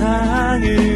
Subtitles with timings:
[0.00, 0.89] 세상을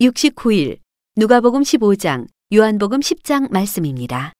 [0.00, 0.78] 69일
[1.16, 4.34] 누가복음 15장 요한복음 10장 말씀입니다.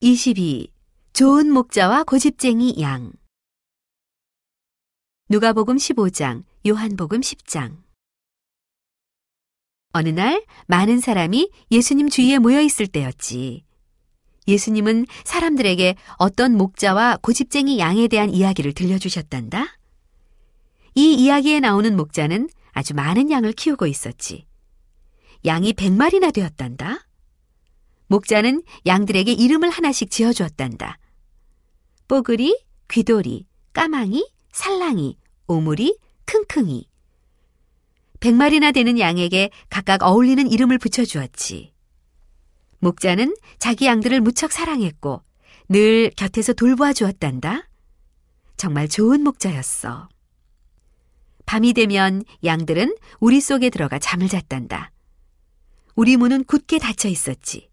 [0.00, 0.72] 22.
[1.12, 3.12] 좋은 목자와 고집쟁이 양
[5.28, 7.76] 누가복음 15장 요한복음 10장
[9.92, 13.62] 어느 날 많은 사람이 예수님 주위에 모여 있을 때였지.
[14.48, 19.78] 예수님은 사람들에게 어떤 목자와 고집쟁이 양에 대한 이야기를 들려주셨단다.
[20.96, 24.46] 이 이야기에 나오는 목자는 아주 많은 양을 키우고 있었지.
[25.44, 27.06] 양이 백마리나 되었단다.
[28.06, 30.98] 목자는 양들에게 이름을 하나씩 지어주었단다.
[32.08, 36.88] 뽀글이, 귀돌이, 까망이, 살랑이, 오물이, 킁킁이.
[38.20, 41.72] 백마리나 되는 양에게 각각 어울리는 이름을 붙여주었지.
[42.78, 45.22] 목자는 자기 양들을 무척 사랑했고
[45.68, 47.68] 늘 곁에서 돌보아 주었단다.
[48.56, 50.08] 정말 좋은 목자였어.
[51.46, 54.92] 밤이 되면 양들은 우리 속에 들어가 잠을 잤단다.
[55.94, 57.68] 우리 문은 굳게 닫혀 있었지.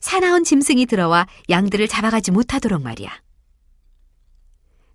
[0.00, 3.10] 사나운 짐승이 들어와 양들을 잡아가지 못하도록 말이야.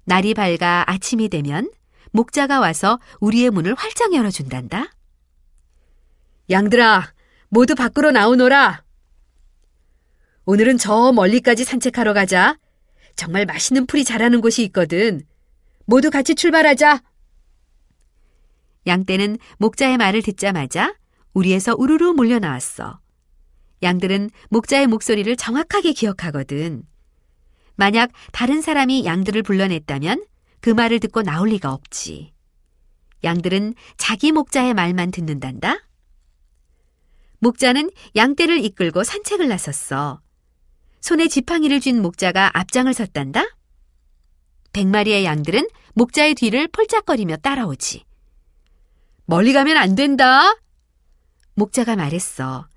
[0.05, 1.71] 날이 밝아 아침이 되면
[2.11, 4.85] 목자가 와서 우리의 문을 활짝 열어준단다.
[6.49, 7.13] 양들아,
[7.49, 8.83] 모두 밖으로 나오너라.
[10.45, 12.57] 오늘은 저 멀리까지 산책하러 가자.
[13.15, 15.23] 정말 맛있는 풀이 자라는 곳이 있거든.
[15.85, 17.03] 모두 같이 출발하자.
[18.87, 20.95] 양떼는 목자의 말을 듣자마자
[21.33, 22.99] 우리에서 우르르 몰려 나왔어.
[23.81, 26.83] 양들은 목자의 목소리를 정확하게 기억하거든.
[27.75, 30.25] 만약 다른 사람이 양들을 불러냈다면
[30.59, 32.33] 그 말을 듣고 나올 리가 없지.
[33.23, 35.77] 양들은 자기 목자의 말만 듣는단다.
[37.39, 40.21] 목자는 양떼를 이끌고 산책을 나섰어.
[40.99, 43.45] 손에 지팡이를 쥔 목자가 앞장을 섰단다.
[44.73, 48.08] 백마리의 양들은 목자의 뒤를 폴짝거리며 따라오지.
[49.29, 50.57] 멀리 가면 안 된다.
[51.53, 52.67] 목자가 말했어.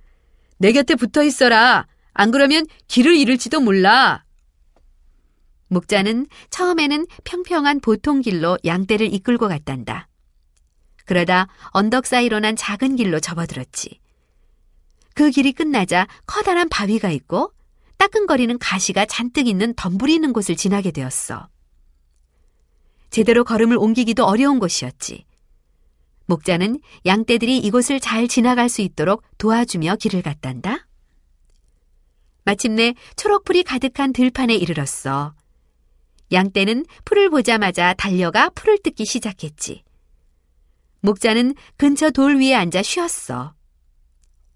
[0.58, 1.86] 내 곁에 붙어 있어라.
[2.12, 4.22] 안 그러면 길을 잃을지도 몰라.
[5.68, 10.08] 목자는 처음에는 평평한 보통 길로 양떼를 이끌고 갔단다.
[11.06, 13.98] 그러다 언덕 사이로 난 작은 길로 접어들었지.
[15.14, 17.54] 그 길이 끝나자 커다란 바위가 있고
[17.96, 21.48] 따끈거리는 가시가 잔뜩 있는 덤불이 있는 곳을 지나게 되었어.
[23.08, 25.24] 제대로 걸음을 옮기기도 어려운 곳이었지.
[26.26, 30.86] 목자는 양떼들이 이곳을 잘 지나갈 수 있도록 도와주며 길을 갔단다.
[32.44, 35.34] 마침내 초록풀이 가득한 들판에 이르렀어.
[36.32, 39.84] 양떼는 풀을 보자마자 달려가 풀을 뜯기 시작했지.
[41.00, 43.54] 목자는 근처 돌 위에 앉아 쉬었어.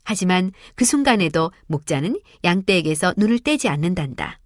[0.04, 4.38] 하지만 그 순간에도 목자는 양떼에게서 눈을 떼지 않는단다.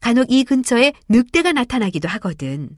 [0.00, 2.74] 간혹 이 근처에 늑대가 나타나기도 하거든.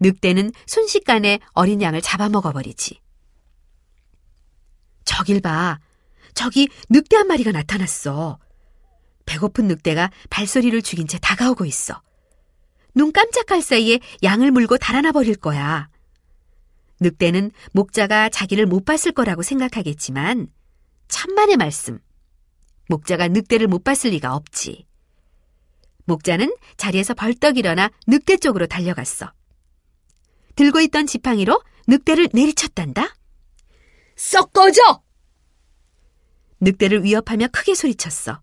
[0.00, 3.00] 늑대는 순식간에 어린 양을 잡아먹어버리지.
[5.04, 5.78] 저길 봐.
[6.34, 8.38] 저기 늑대 한 마리가 나타났어.
[9.26, 12.02] 배고픈 늑대가 발소리를 죽인 채 다가오고 있어.
[12.94, 15.88] 눈 깜짝할 사이에 양을 물고 달아나 버릴 거야.
[17.00, 20.48] 늑대는 목자가 자기를 못 봤을 거라고 생각하겠지만
[21.08, 21.98] 천만의 말씀.
[22.88, 24.86] 목자가 늑대를 못 봤을 리가 없지.
[26.04, 29.32] 목자는 자리에서 벌떡 일어나 늑대 쪽으로 달려갔어.
[30.60, 33.16] 들고 있던 지팡이로 늑대를 내리쳤단다.
[34.14, 35.00] 썩 꺼져!
[36.60, 38.42] 늑대를 위협하며 크게 소리쳤어.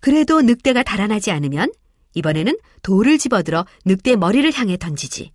[0.00, 1.70] 그래도 늑대가 달아나지 않으면
[2.14, 5.30] 이번에는 돌을 집어들어 늑대 머리를 향해 던지지.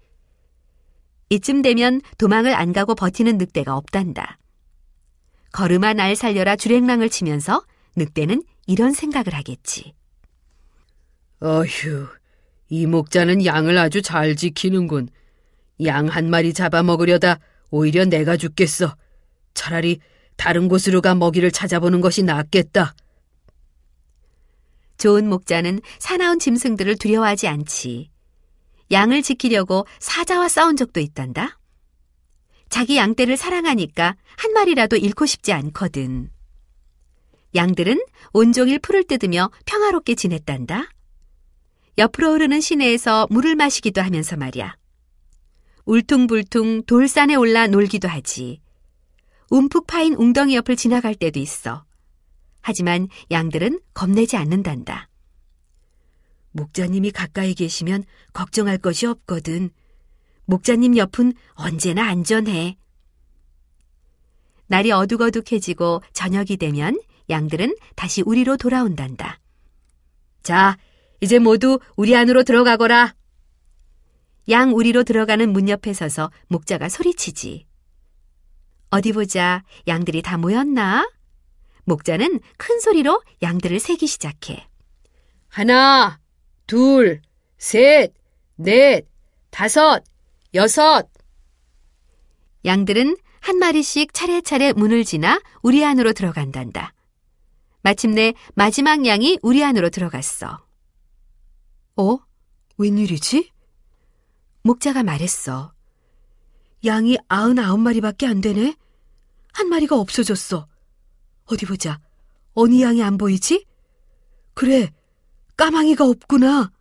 [1.30, 4.40] 이쯤 되면 도망을 안 가고 버티는 늑대가 없단다.
[5.52, 7.64] 걸음아 날 살려라 주랭랑을 치면서
[7.96, 9.94] 늑대는 이런 생각을 하겠지.
[11.42, 12.08] 어휴,
[12.70, 15.10] 이 목자는 양을 아주 잘 지키는군.
[15.86, 17.40] 양 한 마리 잡아먹으려다
[17.70, 18.96] 오히려 내가 죽겠어.
[19.54, 20.00] 차라리
[20.36, 22.96] 다른 곳으로 가 먹이를 찾아보는 것이 낫겠다.
[24.98, 28.10] 좋은 목자는 사나운 짐승들을 두려워하지 않지.
[28.92, 31.60] 양을 지키려고 사자와 싸운 적도 있단다.
[32.70, 36.30] 자기 양떼를 사랑하니까 한 마리라도 잃고 싶지 않거든.
[37.56, 38.00] 양들은
[38.34, 40.90] 온종일 풀을 뜯으며 평화롭게 지냈단다.
[41.98, 44.76] 옆으로 흐르는 시내에서 물을 마시기도 하면서 말이야.
[45.88, 48.60] 울퉁불퉁 돌산에 올라 놀기도 하지.
[49.50, 51.86] 움푹 파인 웅덩이 옆을 지나갈 때도 있어.
[52.60, 55.08] 하지만 양들은 겁내지 않는단다.
[56.52, 58.04] 목자님이 가까이 계시면
[58.34, 59.70] 걱정할 것이 없거든.
[60.44, 62.78] 목자님 옆은 언제나 안전해.
[64.66, 67.00] 날이 어둑어둑해지고 저녁이 되면
[67.30, 69.40] 양들은 다시 우리로 돌아온단다.
[70.44, 70.78] 자,
[71.22, 73.16] 이제 모두 우리 안으로 들어가거라.
[74.50, 77.66] 양 우리로 들어가는 문 옆에 서서 목자가 소리치지.
[78.90, 79.64] 어디 보자.
[79.88, 81.10] 양들이 다 모였나?
[81.84, 84.68] 목자는 큰 소리로 양들을 세기 시작해.
[85.50, 86.20] 하나,
[86.66, 87.22] 둘,
[87.58, 88.14] 셋,
[88.56, 89.06] 넷,
[89.50, 90.04] 다섯,
[90.54, 91.08] 여섯.
[92.66, 96.94] 양들은 한 마리씩 차례차례 문을 지나 우리 안으로 들어간단다.
[97.82, 100.66] 마침내 마지막 양이 우리 안으로 들어갔어.
[101.96, 102.18] 어?
[102.78, 103.52] 웬일이지?
[104.68, 105.74] 목자가 말했어.
[106.86, 108.76] 양이 아흔아홉 마리밖에 안 되네?
[109.54, 110.68] 한 마리가 없어졌어.
[111.46, 112.00] 어디 보자.
[112.54, 113.66] 어느 양이 안 보이지?
[114.54, 114.92] 그래,
[115.56, 116.72] 까망이가 없구나.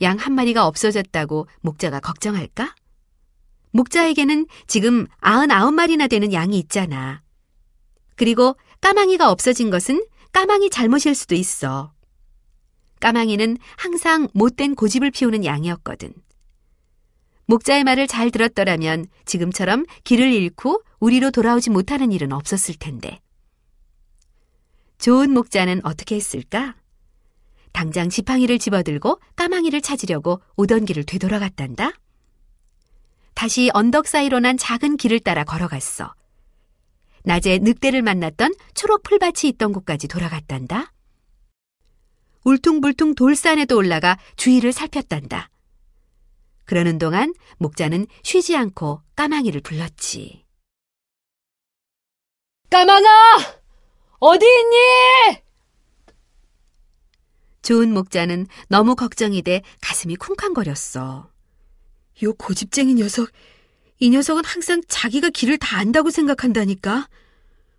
[0.00, 2.74] 양 한 마리가 없어졌다고 목자가 걱정할까?
[3.72, 7.22] 목자에게는 지금 아흔아홉 마리나 되는 양이 있잖아.
[8.16, 11.92] 그리고 까망이가 없어진 것은 까망이 잘못일 수도 있어.
[13.04, 16.14] 까망이는 항상 못된 고집을 피우는 양이었거든.
[17.44, 23.20] 목자의 말을 잘 들었더라면 지금처럼 길을 잃고 우리로 돌아오지 못하는 일은 없었을 텐데.
[24.96, 26.76] 좋은 목자는 어떻게 했을까?
[27.72, 31.92] 당장 지팡이를 집어들고 까망이를 찾으려고 오던 길을 되돌아갔단다.
[33.34, 36.14] 다시 언덕 사이로 난 작은 길을 따라 걸어갔어.
[37.24, 40.94] 낮에 늑대를 만났던 초록 풀밭이 있던 곳까지 돌아갔단다.
[42.44, 45.50] 울퉁불퉁 돌산에도 올라가 주위를 살폈단다.
[46.64, 50.44] 그러는 동안 목자는 쉬지 않고 까망이를 불렀지.
[52.70, 53.62] 까망아!
[54.18, 55.42] 어디 있니?
[57.62, 61.30] 좋은 목자는 너무 걱정이 돼 가슴이 쿵쾅거렸어.
[62.22, 63.30] 요 고집쟁이 녀석,
[63.98, 67.08] 이 녀석은 항상 자기가 길을 다 안다고 생각한다니까.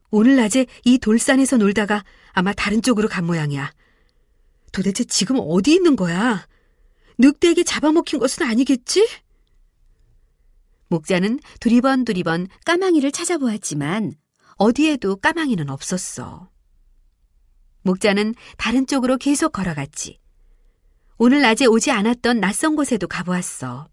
[0.10, 3.72] 오늘 낮에 이 돌산에서 놀다가 아마 다른 쪽으로 간 모양이야.
[4.76, 6.46] 도대체 지금 어디 있는 거야?
[7.18, 9.08] 늑대에게 잡아먹힌 것은 아니겠지?
[10.90, 14.16] 목자는 두리번 두리번 까망이를 찾아보았지만
[14.58, 16.50] 어디에도 까망이는 없었어.
[17.84, 20.20] 목자는 다른 쪽으로 계속 걸어갔지.
[21.18, 23.88] 오늘 낮에 오지 않았던 낯선 곳에도 가보았어.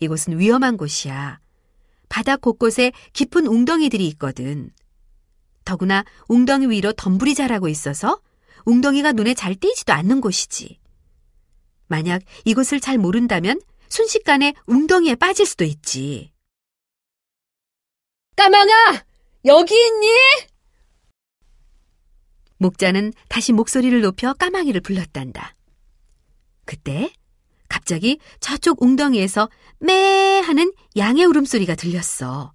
[0.00, 1.38] 이곳은 위험한 곳이야.
[2.08, 4.72] 바닥 곳곳에 깊은 웅덩이들이 있거든.
[5.64, 8.20] 더구나 웅덩이 위로 덤불이 자라고 있어서
[8.64, 10.78] 웅덩이가 눈에 잘 띄지도 않는 곳이지.
[11.86, 16.32] 만약 이곳을 잘 모른다면 순식간에 웅덩이에 빠질 수도 있지.
[18.36, 19.04] 까망아!
[19.46, 20.08] 여기 있니?
[22.58, 25.54] 목자는 다시 목소리를 높여 까마귀를 불렀단다.
[26.64, 27.12] 그때
[27.68, 32.52] 갑자기 저쪽 웅덩이에서 매 하는 양의 울음소리가 들렸어.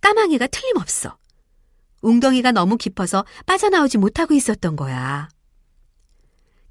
[0.00, 1.18] 까마귀가 틀림없어.
[2.02, 5.28] 웅덩이가 너무 깊어서 빠져나오지 못하고 있었던 거야.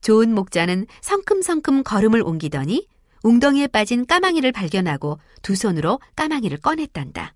[0.02, 2.88] 좋은 목자는 성큼성큼 걸음을 옮기더니
[3.24, 7.34] 웅덩이에 빠진 까마귀를 발견하고 두 손으로 까마귀를 꺼냈단다.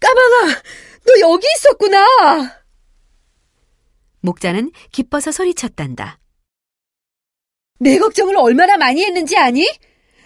[0.00, 0.62] 까망아!
[1.04, 2.56] 너 여기 있었구나!
[4.20, 6.18] 목자는 기뻐서 소리쳤단다.
[7.78, 9.66] 내 걱정을 얼마나 많이 했는지 아니?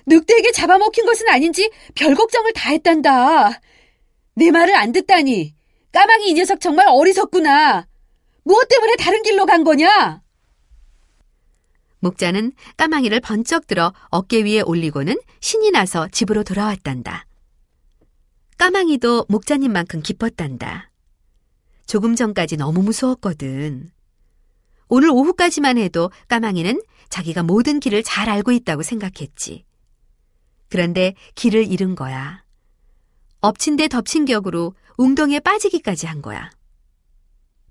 [0.06, 3.60] 늑대에게 잡아먹힌 것은 아닌지 별 걱정을 다 했단다.
[4.34, 5.54] 내 말을 안 듣다니.
[5.92, 7.86] 까마귀 이 녀석 정말 어리석구나.
[8.44, 10.22] 무엇 때문에 다른 길로 간 거냐?
[12.00, 17.26] 목자는 까마귀를 번쩍 들어 어깨 위에 올리고는 신이 나서 집으로 돌아왔단다.
[18.56, 20.90] 까마귀도 목자님만큼 기뻤단다.
[21.86, 23.90] 조금 전까지 너무 무서웠거든.
[24.88, 29.64] 오늘 오후까지만 해도 까마귀는 자기가 모든 길을 잘 알고 있다고 생각했지.
[30.68, 32.44] 그런데 길을 잃은 거야.
[33.40, 36.50] 엎친 데 덮친 격으로 웅덩이에 빠지기까지 한 거야.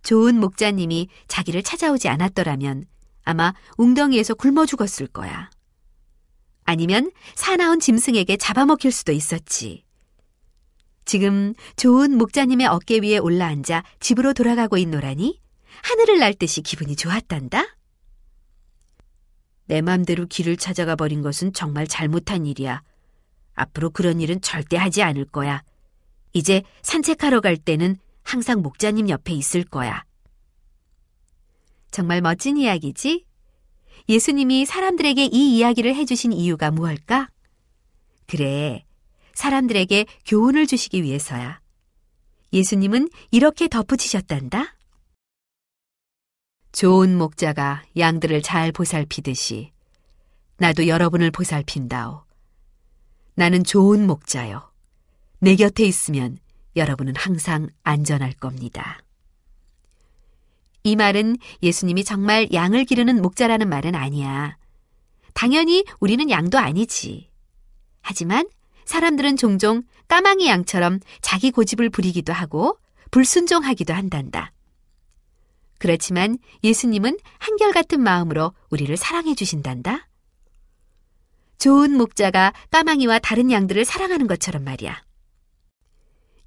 [0.01, 2.85] 좋은 목자님이 자기를 찾아오지 않았더라면
[3.23, 5.49] 아마 웅덩이에서 굶어 죽었을 거야.
[6.63, 9.83] 아니면 사나운 짐승에게 잡아먹힐 수도 있었지.
[11.05, 15.39] 지금 좋은 목자님의 어깨 위에 올라앉아 집으로 돌아가고 있노라니
[15.83, 17.63] 하늘을 날 듯이 기분이 좋았단다.
[19.65, 22.81] 내 맘대로 길을 찾아가 버린 것은 정말 잘못한 일이야.
[23.59, 25.63] 앞으로 그런 일은 절대 하지 않을 거야.
[26.33, 30.03] 이제 산책하러 갈 때는 항상 목자님 옆에 있을 거야.
[31.91, 33.25] 정말 멋진 이야기지?
[34.07, 37.29] 예수님이 사람들에게 이 이야기를 해주신 이유가 무엇일까?
[38.27, 38.85] 그래,
[39.33, 41.59] 사람들에게 교훈을 주시기 위해서야.
[42.53, 44.75] 예수님은 이렇게 덧붙이셨단다.
[46.71, 49.71] 좋은 목자가 양들을 잘 보살피듯이
[50.57, 52.28] 나도 여러분을 보살핀다오.
[53.39, 54.69] 나는 좋은 목자요.
[55.39, 56.39] 내 곁에 있으면
[56.75, 59.01] 여러분은 항상 안전할 겁니다.
[60.83, 64.57] 이 말은 예수님이 정말 양을 기르는 목자라는 말은 아니야.
[65.33, 67.29] 당연히 우리는 양도 아니지.
[68.01, 68.45] 하지만
[68.83, 72.77] 사람들은 종종 까망이 양처럼 자기 고집을 부리기도 하고
[73.09, 74.51] 불순종하기도 한단다.
[75.77, 80.08] 그렇지만 예수님은 한결같은 마음으로 우리를 사랑해 주신단다.
[81.59, 85.03] 좋은 목자가 까망이와 다른 양들을 사랑하는 것처럼 말이야.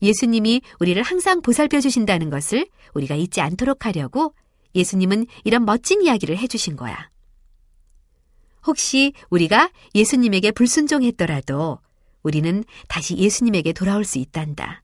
[0.01, 4.35] 예수님이 우리를 항상 보살펴 주신다는 것을 우리가 잊지 않도록 하려고
[4.75, 7.11] 예수님은 이런 멋진 이야기를 해주신 거야.
[8.67, 11.79] 혹시 우리가 예수님에게 불순종했더라도
[12.23, 14.83] 우리는 다시 예수님에게 돌아올 수 있단다.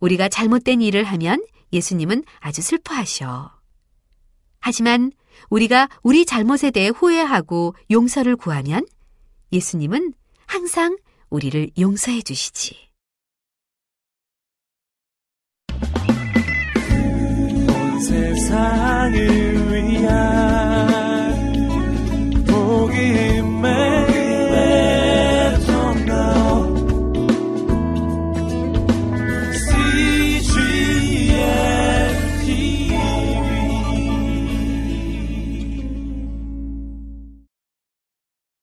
[0.00, 3.55] 우리가 잘못된 일을 하면 예수님은 아주 슬퍼하셔.
[4.66, 5.12] 하지만
[5.48, 8.84] 우리가 우리 잘못에 대해 후회하고 용서를 구하면
[9.52, 10.12] 예수님은
[10.44, 10.96] 항상
[11.30, 12.74] 우리를 용서해 주시지.
[17.68, 20.45] 온 세상을 위한